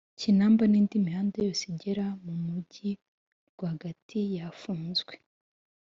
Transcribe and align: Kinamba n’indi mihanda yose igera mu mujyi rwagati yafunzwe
Kinamba 0.19 0.63
n’indi 0.67 0.95
mihanda 1.05 1.37
yose 1.45 1.63
igera 1.71 2.05
mu 2.23 2.33
mujyi 2.45 2.91
rwagati 3.49 4.19
yafunzwe 4.37 5.13